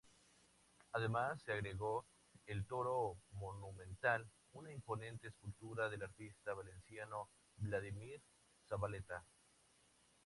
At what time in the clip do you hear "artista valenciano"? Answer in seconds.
6.01-7.29